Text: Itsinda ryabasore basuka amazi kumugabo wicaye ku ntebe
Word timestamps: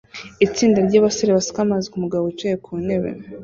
Itsinda 0.45 0.77
ryabasore 0.87 1.31
basuka 1.37 1.59
amazi 1.63 1.85
kumugabo 1.91 2.23
wicaye 2.23 2.55
ku 2.65 2.71
ntebe 2.85 3.09